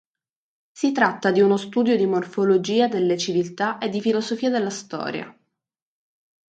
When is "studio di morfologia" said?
1.57-2.87